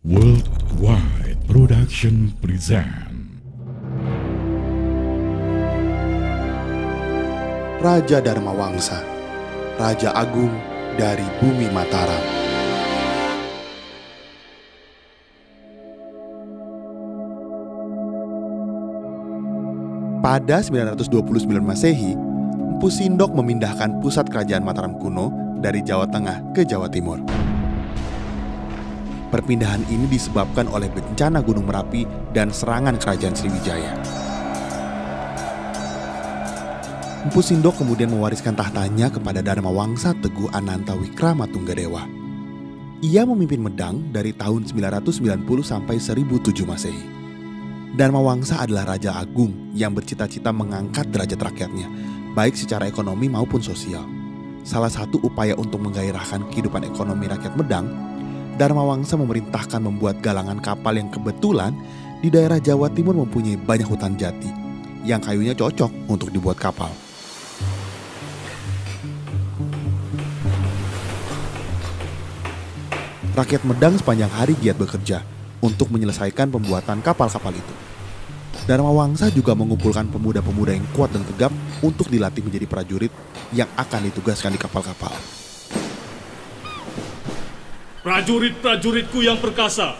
[0.00, 2.88] Worldwide Production present
[7.84, 8.96] Raja Dharma Wangsa,
[9.76, 10.56] Raja Agung
[10.96, 12.24] dari bumi Mataram.
[20.24, 22.16] Pada 929 Masehi,
[22.56, 25.28] Empu Sindok memindahkan pusat kerajaan Mataram kuno
[25.60, 27.20] dari Jawa Tengah ke Jawa Timur.
[29.30, 32.02] Perpindahan ini disebabkan oleh bencana Gunung Merapi
[32.34, 33.94] dan serangan kerajaan Sriwijaya.
[37.20, 42.08] Empu Sindok kemudian mewariskan tahtanya kepada Dharma Wangsa Teguh Ananta Wikrama Tunggadewa.
[43.06, 47.04] Ia memimpin Medang dari tahun 990 sampai 1007 Masehi.
[47.94, 51.86] Dharma Wangsa adalah raja agung yang bercita-cita mengangkat derajat rakyatnya,
[52.34, 54.02] baik secara ekonomi maupun sosial.
[54.66, 57.86] Salah satu upaya untuk menggairahkan kehidupan ekonomi rakyat Medang,
[58.60, 61.72] Dharma Wangsa memerintahkan membuat galangan kapal yang kebetulan
[62.20, 64.52] di daerah Jawa Timur mempunyai banyak hutan jati
[65.00, 66.92] yang kayunya cocok untuk dibuat kapal.
[73.32, 75.24] Rakyat Medang sepanjang hari giat bekerja
[75.64, 77.74] untuk menyelesaikan pembuatan kapal-kapal itu.
[78.68, 81.48] Dharma Wangsa juga mengumpulkan pemuda-pemuda yang kuat dan tegap
[81.80, 83.12] untuk dilatih menjadi prajurit
[83.56, 85.16] yang akan ditugaskan di kapal-kapal.
[88.00, 89.92] Prajurit-prajuritku yang perkasa,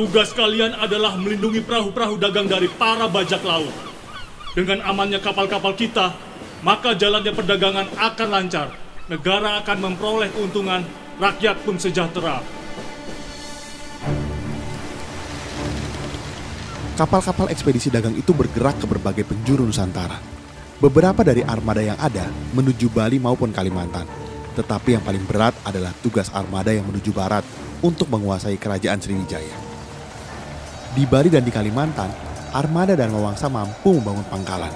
[0.00, 3.68] tugas kalian adalah melindungi perahu-perahu dagang dari para bajak laut.
[4.56, 6.16] Dengan amannya kapal-kapal kita,
[6.64, 8.72] maka jalannya perdagangan akan lancar.
[9.12, 10.88] Negara akan memperoleh keuntungan,
[11.20, 12.40] rakyat pun sejahtera.
[16.96, 20.16] Kapal-kapal ekspedisi dagang itu bergerak ke berbagai penjuru Nusantara.
[20.80, 22.24] Beberapa dari armada yang ada
[22.56, 24.23] menuju Bali maupun Kalimantan.
[24.54, 27.42] Tetapi yang paling berat adalah tugas armada yang menuju barat
[27.82, 29.56] untuk menguasai kerajaan Sriwijaya.
[30.94, 32.06] Di Bali dan di Kalimantan,
[32.54, 34.70] armada dan Wangsa mampu membangun pangkalan.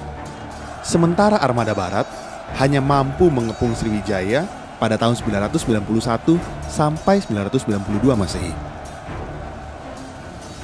[0.83, 2.11] Sementara armada barat
[2.59, 4.51] hanya mampu mengepung Sriwijaya
[4.83, 8.55] pada tahun 991 sampai 992 Masehi.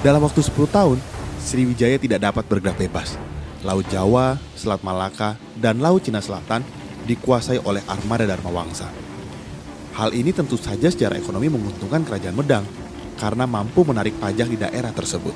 [0.03, 0.99] Dalam waktu 10 tahun,
[1.39, 3.17] Sriwijaya tidak dapat bergerak bebas.
[3.65, 6.61] Laut Jawa, Selat Malaka, dan Laut Cina Selatan
[7.05, 8.89] dikuasai oleh armada Dharma Wangsa.
[9.95, 12.67] Hal ini tentu saja secara ekonomi menguntungkan kerajaan Medang
[13.15, 15.33] karena mampu menarik pajak di daerah tersebut.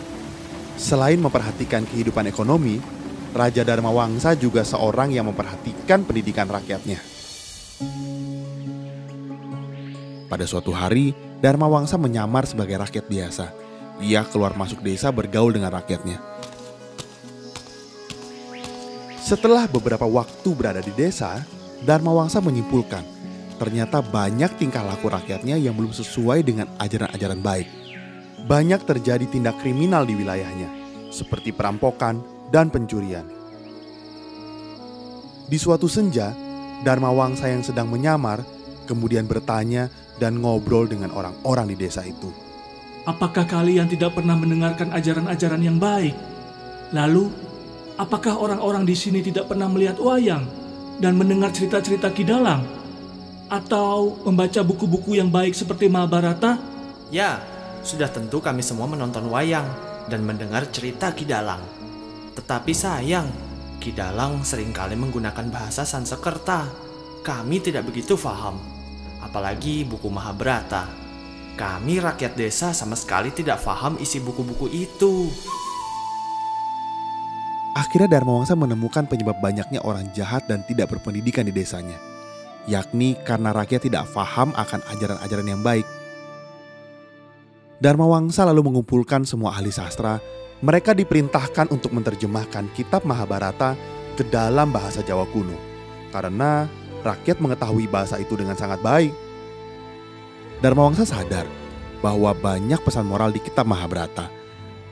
[0.75, 2.83] Selain memperhatikan kehidupan ekonomi,
[3.35, 6.99] Raja Dharma Wangsa juga seorang yang memperhatikan pendidikan rakyatnya.
[10.29, 13.47] Pada suatu hari, Dharma Wangsa menyamar sebagai rakyat biasa.
[14.03, 16.19] Ia keluar masuk desa bergaul dengan rakyatnya.
[19.23, 21.43] Setelah beberapa waktu berada di desa,
[21.83, 23.19] Dharma Wangsa menyimpulkan
[23.59, 27.69] ternyata banyak tingkah laku rakyatnya yang belum sesuai dengan ajaran-ajaran baik.
[28.47, 30.71] Banyak terjadi tindak kriminal di wilayahnya,
[31.11, 32.23] seperti perampokan
[32.55, 33.27] dan pencurian.
[35.51, 36.33] Di suatu senja,
[36.87, 38.47] Dharma Wangsa yang sedang menyamar
[38.87, 39.91] kemudian bertanya
[40.23, 42.31] dan ngobrol dengan orang-orang di desa itu.
[43.05, 46.15] Apakah kalian tidak pernah mendengarkan ajaran-ajaran yang baik?
[46.95, 47.29] Lalu,
[47.99, 50.47] apakah orang-orang di sini tidak pernah melihat wayang
[50.99, 52.63] dan mendengar cerita-cerita kidalang?
[53.49, 56.61] Atau membaca buku-buku yang baik seperti Mahabharata?
[57.09, 57.41] Ya,
[57.81, 59.65] sudah tentu kami semua menonton wayang
[60.13, 61.65] dan mendengar cerita Kidalang.
[62.37, 63.29] Tetapi sayang,
[63.79, 66.67] Kidalang sering kali menggunakan bahasa Sansekerta.
[67.23, 68.59] Kami tidak begitu paham.
[69.23, 70.85] Apalagi buku Mahabharata.
[71.55, 75.31] Kami rakyat desa sama sekali tidak paham isi buku-buku itu.
[77.79, 81.95] Akhirnya Dharma Wangsa menemukan penyebab banyaknya orang jahat dan tidak berpendidikan di desanya,
[82.67, 85.87] yakni karena rakyat tidak paham akan ajaran-ajaran yang baik.
[87.79, 90.19] Dharma Wangsa lalu mengumpulkan semua ahli sastra.
[90.59, 93.79] Mereka diperintahkan untuk menerjemahkan kitab Mahabharata
[94.19, 95.55] ke dalam bahasa Jawa kuno,
[96.11, 96.67] karena
[97.07, 99.15] rakyat mengetahui bahasa itu dengan sangat baik.
[100.59, 101.47] Dharma Wangsa sadar
[102.03, 104.27] bahwa banyak pesan moral di kitab Mahabharata.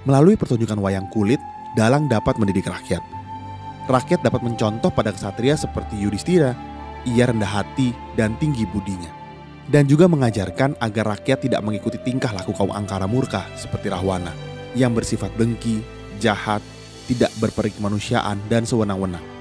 [0.07, 1.43] Melalui pertunjukan wayang kulit,
[1.77, 3.05] dalang dapat mendidik rakyat.
[3.87, 6.57] Rakyat dapat mencontoh pada kesatria seperti Yudhistira.
[7.07, 9.13] Ia rendah hati dan tinggi budinya.
[9.69, 14.35] Dan juga mengajarkan agar rakyat tidak mengikuti tingkah laku kaum angkara murka seperti Rahwana
[14.75, 15.85] yang bersifat dengki,
[16.19, 16.65] jahat,
[17.07, 19.36] tidak berperi kemanusiaan dan sewenang-wenang.